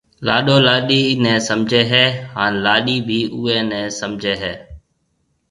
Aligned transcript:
لاڏو 0.27 0.57
لاڏيِ 0.67 1.01
نَي 1.23 1.33
سمجهيََ 1.47 1.83
هيَ 1.91 2.05
هانَ 2.33 2.51
لاڏيِ 2.65 2.97
بي 3.07 3.19
اوئي 3.35 3.57
نَي 3.69 3.81
سمجهيََ 3.99 4.35
هيَ۔ 4.43 4.53